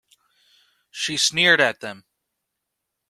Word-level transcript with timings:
She 0.89 1.15
sneered 1.15 1.61
at 1.61 1.81
them. 1.81 2.05